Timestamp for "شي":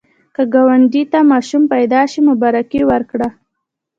2.11-2.19